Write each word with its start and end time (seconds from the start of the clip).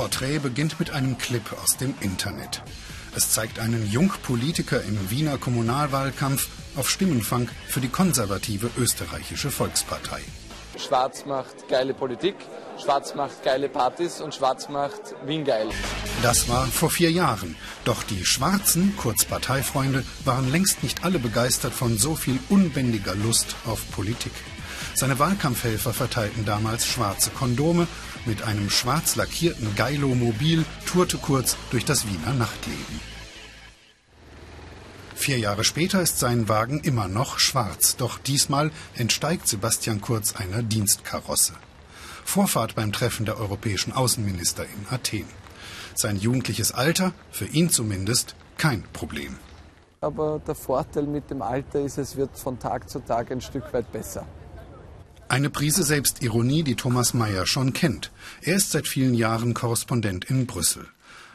Porträt 0.00 0.38
beginnt 0.38 0.80
mit 0.80 0.92
einem 0.92 1.18
Clip 1.18 1.44
aus 1.62 1.76
dem 1.76 1.92
Internet. 2.00 2.62
Es 3.14 3.32
zeigt 3.32 3.58
einen 3.58 3.86
Jungpolitiker 3.86 4.82
im 4.82 5.10
Wiener 5.10 5.36
Kommunalwahlkampf 5.36 6.48
auf 6.74 6.88
Stimmenfang 6.88 7.50
für 7.68 7.82
die 7.82 7.90
konservative 7.90 8.70
österreichische 8.78 9.50
Volkspartei. 9.50 10.22
Schwarz 10.78 11.26
macht 11.26 11.68
geile 11.68 11.92
Politik, 11.92 12.34
Schwarz 12.82 13.14
macht 13.14 13.44
geile 13.44 13.68
Partys 13.68 14.22
und 14.22 14.34
Schwarz 14.34 14.70
macht 14.70 15.14
Wien 15.26 15.44
geil. 15.44 15.68
Das 16.22 16.48
war 16.48 16.66
vor 16.66 16.90
vier 16.90 17.12
Jahren. 17.12 17.54
Doch 17.84 18.02
die 18.02 18.24
Schwarzen, 18.24 18.94
kurz 18.96 19.26
Parteifreunde, 19.26 20.02
waren 20.24 20.50
längst 20.50 20.82
nicht 20.82 21.04
alle 21.04 21.18
begeistert 21.18 21.74
von 21.74 21.98
so 21.98 22.14
viel 22.14 22.38
unbändiger 22.48 23.14
Lust 23.14 23.54
auf 23.66 23.82
Politik. 23.90 24.32
Seine 24.94 25.18
Wahlkampfhelfer 25.18 25.92
verteilten 25.92 26.44
damals 26.44 26.86
schwarze 26.86 27.30
Kondome. 27.30 27.86
Mit 28.26 28.42
einem 28.42 28.68
schwarz 28.68 29.16
lackierten 29.16 29.74
Geilo-Mobil 29.76 30.64
tourte 30.84 31.16
Kurz 31.16 31.56
durch 31.70 31.84
das 31.86 32.06
Wiener 32.06 32.34
Nachtleben. 32.34 33.00
Vier 35.14 35.38
Jahre 35.38 35.64
später 35.64 36.00
ist 36.02 36.18
sein 36.18 36.48
Wagen 36.48 36.80
immer 36.80 37.08
noch 37.08 37.38
schwarz, 37.38 37.96
doch 37.96 38.18
diesmal 38.18 38.70
entsteigt 38.94 39.48
Sebastian 39.48 40.00
Kurz 40.00 40.36
einer 40.36 40.62
Dienstkarosse. 40.62 41.54
Vorfahrt 42.24 42.74
beim 42.74 42.92
Treffen 42.92 43.26
der 43.26 43.38
europäischen 43.38 43.92
Außenminister 43.92 44.64
in 44.64 44.94
Athen. 44.94 45.26
Sein 45.94 46.16
jugendliches 46.16 46.72
Alter, 46.72 47.12
für 47.30 47.46
ihn 47.46 47.70
zumindest, 47.70 48.34
kein 48.56 48.82
Problem. 48.92 49.36
Aber 50.00 50.40
der 50.46 50.54
Vorteil 50.54 51.04
mit 51.04 51.30
dem 51.30 51.42
Alter 51.42 51.80
ist, 51.80 51.98
es 51.98 52.16
wird 52.16 52.38
von 52.38 52.58
Tag 52.58 52.88
zu 52.88 53.00
Tag 53.00 53.30
ein 53.30 53.40
Stück 53.40 53.72
weit 53.72 53.90
besser. 53.92 54.26
Eine 55.30 55.48
Prise 55.48 55.84
Selbstironie, 55.84 56.64
die 56.64 56.74
Thomas 56.74 57.14
Mayer 57.14 57.46
schon 57.46 57.72
kennt. 57.72 58.10
Er 58.42 58.56
ist 58.56 58.72
seit 58.72 58.88
vielen 58.88 59.14
Jahren 59.14 59.54
Korrespondent 59.54 60.28
in 60.28 60.48
Brüssel. 60.48 60.88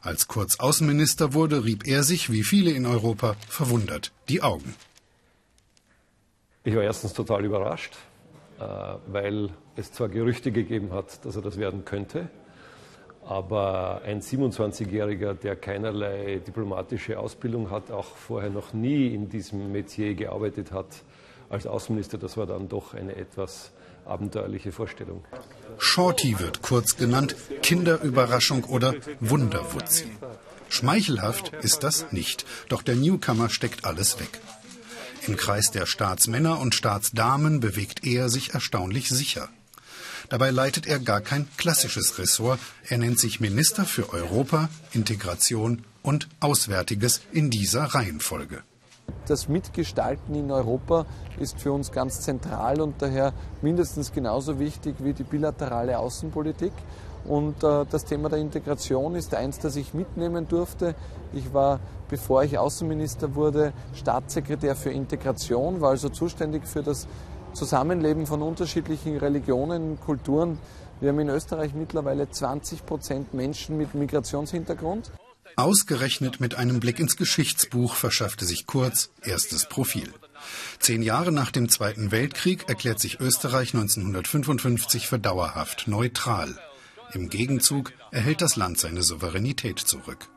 Als 0.00 0.28
Kurz 0.28 0.58
Außenminister 0.58 1.34
wurde, 1.34 1.66
rieb 1.66 1.86
er 1.86 2.02
sich, 2.02 2.32
wie 2.32 2.42
viele 2.42 2.70
in 2.70 2.86
Europa, 2.86 3.36
verwundert 3.50 4.10
die 4.30 4.42
Augen. 4.42 4.74
Ich 6.64 6.74
war 6.74 6.82
erstens 6.82 7.12
total 7.12 7.44
überrascht, 7.44 7.92
äh, 8.58 8.64
weil 9.08 9.50
es 9.76 9.92
zwar 9.92 10.08
Gerüchte 10.08 10.52
gegeben 10.52 10.94
hat, 10.94 11.22
dass 11.26 11.36
er 11.36 11.42
das 11.42 11.58
werden 11.58 11.84
könnte, 11.84 12.30
aber 13.26 14.00
ein 14.06 14.22
27-Jähriger, 14.22 15.34
der 15.34 15.54
keinerlei 15.54 16.40
diplomatische 16.46 17.18
Ausbildung 17.18 17.70
hat, 17.70 17.90
auch 17.90 18.16
vorher 18.16 18.48
noch 18.48 18.72
nie 18.72 19.08
in 19.08 19.28
diesem 19.28 19.70
Metier 19.70 20.14
gearbeitet 20.14 20.72
hat, 20.72 20.86
als 21.50 21.66
Außenminister, 21.66 22.16
das 22.16 22.38
war 22.38 22.46
dann 22.46 22.70
doch 22.70 22.94
eine 22.94 23.16
etwas 23.16 23.70
abenteuerliche 24.04 24.72
Vorstellung. 24.72 25.24
Shorty 25.78 26.38
wird 26.38 26.62
kurz 26.62 26.96
genannt, 26.96 27.34
Kinderüberraschung 27.62 28.64
oder 28.64 28.94
Wunderwutzi. 29.20 30.06
Schmeichelhaft 30.68 31.52
ist 31.62 31.82
das 31.82 32.12
nicht, 32.12 32.46
doch 32.68 32.82
der 32.82 32.96
Newcomer 32.96 33.50
steckt 33.50 33.84
alles 33.84 34.18
weg. 34.18 34.40
Im 35.26 35.36
Kreis 35.36 35.70
der 35.70 35.86
Staatsmänner 35.86 36.58
und 36.58 36.74
Staatsdamen 36.74 37.60
bewegt 37.60 38.04
er 38.04 38.28
sich 38.28 38.54
erstaunlich 38.54 39.08
sicher. 39.08 39.48
Dabei 40.28 40.50
leitet 40.50 40.86
er 40.86 40.98
gar 40.98 41.20
kein 41.20 41.46
klassisches 41.58 42.18
Ressort, 42.18 42.58
er 42.88 42.98
nennt 42.98 43.18
sich 43.18 43.38
Minister 43.38 43.84
für 43.84 44.12
Europa, 44.12 44.70
Integration 44.92 45.84
und 46.02 46.28
Auswärtiges 46.40 47.20
in 47.32 47.50
dieser 47.50 47.84
Reihenfolge. 47.84 48.62
Das 49.26 49.48
Mitgestalten 49.48 50.34
in 50.34 50.50
Europa 50.50 51.06
ist 51.38 51.60
für 51.60 51.72
uns 51.72 51.92
ganz 51.92 52.20
zentral 52.20 52.80
und 52.80 53.00
daher 53.00 53.32
mindestens 53.60 54.12
genauso 54.12 54.58
wichtig 54.58 54.96
wie 54.98 55.12
die 55.12 55.22
bilaterale 55.22 55.98
Außenpolitik. 55.98 56.72
Und 57.24 57.62
äh, 57.62 57.84
das 57.88 58.04
Thema 58.04 58.28
der 58.28 58.38
Integration 58.38 59.14
ist 59.14 59.34
eins, 59.34 59.58
das 59.60 59.76
ich 59.76 59.94
mitnehmen 59.94 60.48
durfte. 60.48 60.94
Ich 61.32 61.54
war, 61.54 61.78
bevor 62.08 62.42
ich 62.42 62.58
Außenminister 62.58 63.34
wurde, 63.34 63.72
Staatssekretär 63.94 64.74
für 64.74 64.90
Integration, 64.90 65.80
war 65.80 65.90
also 65.90 66.08
zuständig 66.08 66.66
für 66.66 66.82
das 66.82 67.06
Zusammenleben 67.52 68.26
von 68.26 68.42
unterschiedlichen 68.42 69.18
Religionen, 69.18 70.00
Kulturen. 70.00 70.58
Wir 71.00 71.10
haben 71.10 71.20
in 71.20 71.28
Österreich 71.28 71.74
mittlerweile 71.74 72.28
20 72.28 72.86
Prozent 72.86 73.34
Menschen 73.34 73.76
mit 73.76 73.94
Migrationshintergrund. 73.94 75.12
Ausgerechnet 75.56 76.40
mit 76.40 76.54
einem 76.54 76.80
Blick 76.80 76.98
ins 76.98 77.16
Geschichtsbuch 77.16 77.94
verschaffte 77.94 78.44
sich 78.44 78.66
Kurz 78.66 79.10
erstes 79.22 79.68
Profil. 79.68 80.12
Zehn 80.78 81.02
Jahre 81.02 81.30
nach 81.30 81.50
dem 81.50 81.68
Zweiten 81.68 82.10
Weltkrieg 82.10 82.68
erklärt 82.68 83.00
sich 83.00 83.20
Österreich 83.20 83.74
1955 83.74 85.06
für 85.06 85.18
dauerhaft 85.18 85.88
neutral. 85.88 86.58
Im 87.12 87.28
Gegenzug 87.28 87.92
erhält 88.10 88.40
das 88.40 88.56
Land 88.56 88.78
seine 88.78 89.02
Souveränität 89.02 89.78
zurück. 89.78 90.28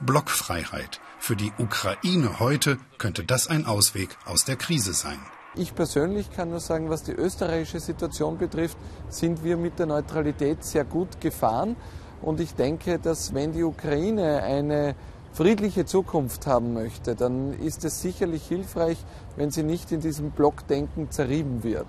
Blockfreiheit. 0.00 1.00
Für 1.18 1.36
die 1.36 1.52
Ukraine 1.58 2.38
heute 2.38 2.78
könnte 2.98 3.24
das 3.24 3.48
ein 3.48 3.66
Ausweg 3.66 4.16
aus 4.26 4.44
der 4.44 4.56
Krise 4.56 4.92
sein. 4.92 5.18
Ich 5.58 5.74
persönlich 5.74 6.30
kann 6.30 6.50
nur 6.50 6.60
sagen, 6.60 6.90
was 6.90 7.02
die 7.02 7.12
österreichische 7.12 7.80
Situation 7.80 8.36
betrifft, 8.36 8.76
sind 9.08 9.42
wir 9.42 9.56
mit 9.56 9.78
der 9.78 9.86
Neutralität 9.86 10.62
sehr 10.62 10.84
gut 10.84 11.20
gefahren. 11.20 11.76
Und 12.22 12.40
ich 12.40 12.54
denke, 12.54 12.98
dass 12.98 13.34
wenn 13.34 13.52
die 13.52 13.62
Ukraine 13.62 14.42
eine 14.42 14.94
friedliche 15.32 15.84
Zukunft 15.84 16.46
haben 16.46 16.72
möchte, 16.72 17.14
dann 17.14 17.52
ist 17.60 17.84
es 17.84 18.00
sicherlich 18.00 18.46
hilfreich, 18.46 18.98
wenn 19.36 19.50
sie 19.50 19.62
nicht 19.62 19.92
in 19.92 20.00
diesem 20.00 20.30
Blockdenken 20.30 21.10
zerrieben 21.10 21.62
wird. 21.62 21.86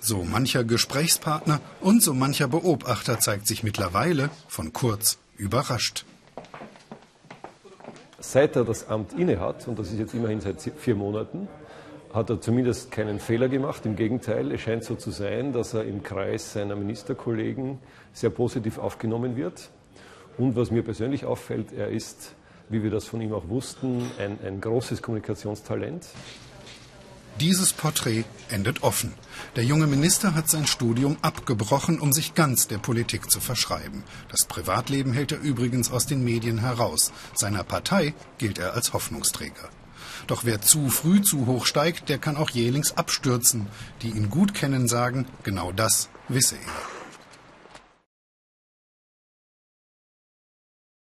So 0.00 0.24
mancher 0.24 0.64
Gesprächspartner 0.64 1.60
und 1.80 2.02
so 2.02 2.14
mancher 2.14 2.48
Beobachter 2.48 3.20
zeigt 3.20 3.46
sich 3.46 3.62
mittlerweile 3.62 4.30
von 4.48 4.72
Kurz 4.72 5.18
überrascht. 5.36 6.04
Seit 8.18 8.56
er 8.56 8.64
das 8.64 8.88
Amt 8.88 9.12
innehat, 9.12 9.68
und 9.68 9.78
das 9.78 9.92
ist 9.92 9.98
jetzt 9.98 10.14
immerhin 10.14 10.40
seit 10.40 10.60
vier 10.60 10.94
Monaten, 10.94 11.48
hat 12.12 12.30
er 12.30 12.40
zumindest 12.40 12.90
keinen 12.90 13.20
Fehler 13.20 13.48
gemacht. 13.48 13.86
Im 13.86 13.96
Gegenteil, 13.96 14.52
es 14.52 14.60
scheint 14.60 14.84
so 14.84 14.94
zu 14.94 15.10
sein, 15.10 15.52
dass 15.52 15.74
er 15.74 15.84
im 15.84 16.02
Kreis 16.02 16.52
seiner 16.52 16.76
Ministerkollegen 16.76 17.78
sehr 18.12 18.30
positiv 18.30 18.78
aufgenommen 18.78 19.36
wird. 19.36 19.70
Und 20.38 20.56
was 20.56 20.70
mir 20.70 20.82
persönlich 20.82 21.24
auffällt, 21.24 21.72
er 21.72 21.88
ist, 21.88 22.34
wie 22.68 22.82
wir 22.82 22.90
das 22.90 23.06
von 23.06 23.20
ihm 23.20 23.32
auch 23.32 23.48
wussten, 23.48 24.10
ein, 24.18 24.38
ein 24.46 24.60
großes 24.60 25.02
Kommunikationstalent. 25.02 26.06
Dieses 27.40 27.72
Porträt 27.72 28.24
endet 28.50 28.82
offen. 28.82 29.14
Der 29.56 29.64
junge 29.64 29.86
Minister 29.86 30.34
hat 30.34 30.50
sein 30.50 30.66
Studium 30.66 31.16
abgebrochen, 31.22 31.98
um 31.98 32.12
sich 32.12 32.34
ganz 32.34 32.68
der 32.68 32.76
Politik 32.76 33.30
zu 33.30 33.40
verschreiben. 33.40 34.04
Das 34.30 34.44
Privatleben 34.44 35.14
hält 35.14 35.32
er 35.32 35.40
übrigens 35.40 35.90
aus 35.90 36.06
den 36.06 36.22
Medien 36.22 36.58
heraus. 36.58 37.10
Seiner 37.34 37.64
Partei 37.64 38.12
gilt 38.36 38.58
er 38.58 38.74
als 38.74 38.92
Hoffnungsträger. 38.92 39.70
Doch 40.26 40.44
wer 40.44 40.60
zu 40.60 40.88
früh 40.88 41.20
zu 41.20 41.46
hoch 41.46 41.66
steigt, 41.66 42.08
der 42.08 42.18
kann 42.18 42.36
auch 42.36 42.50
jählings 42.50 42.96
abstürzen. 42.96 43.66
Die 44.02 44.10
ihn 44.10 44.30
gut 44.30 44.54
kennen, 44.54 44.88
sagen, 44.88 45.26
genau 45.42 45.72
das 45.72 46.08
wisse 46.28 46.56
er. 46.56 47.01